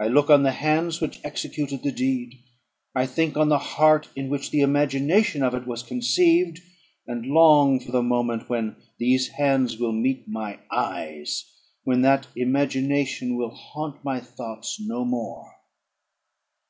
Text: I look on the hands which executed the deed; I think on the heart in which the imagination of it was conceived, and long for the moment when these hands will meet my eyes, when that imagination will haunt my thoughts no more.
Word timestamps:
I 0.00 0.06
look 0.08 0.30
on 0.30 0.44
the 0.44 0.52
hands 0.52 1.02
which 1.02 1.20
executed 1.22 1.82
the 1.82 1.92
deed; 1.92 2.38
I 2.94 3.04
think 3.04 3.36
on 3.36 3.50
the 3.50 3.58
heart 3.58 4.08
in 4.16 4.30
which 4.30 4.50
the 4.50 4.62
imagination 4.62 5.42
of 5.42 5.52
it 5.52 5.66
was 5.66 5.82
conceived, 5.82 6.60
and 7.06 7.26
long 7.26 7.78
for 7.78 7.92
the 7.92 8.02
moment 8.02 8.48
when 8.48 8.76
these 8.98 9.28
hands 9.28 9.76
will 9.76 9.92
meet 9.92 10.26
my 10.26 10.58
eyes, 10.70 11.52
when 11.84 12.00
that 12.00 12.28
imagination 12.34 13.36
will 13.36 13.50
haunt 13.50 14.02
my 14.02 14.20
thoughts 14.20 14.80
no 14.80 15.04
more. 15.04 15.54